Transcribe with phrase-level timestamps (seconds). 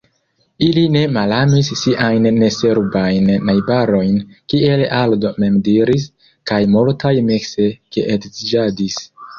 [0.67, 4.19] Ili ne malamis siajn neserbajn najbarojn,
[4.55, 6.11] kiel Aldo mem diris,
[6.53, 9.03] kaj multaj mikse geedziĝadis.